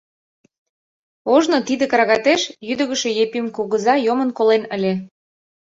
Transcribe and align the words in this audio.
Ожно 1.33 1.57
тиде 1.67 1.85
крагатеш 1.91 2.41
йӱдыгышӧ 2.67 3.09
Епим 3.23 3.45
кугыза 3.55 3.95
йомын 4.05 4.29
колен 4.37 4.63
ыле. 4.75 4.93